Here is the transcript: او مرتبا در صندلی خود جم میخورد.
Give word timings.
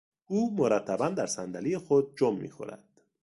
او 0.27 0.55
مرتبا 0.55 1.09
در 1.09 1.25
صندلی 1.25 1.77
خود 1.77 2.17
جم 2.17 2.35
میخورد. 2.35 3.01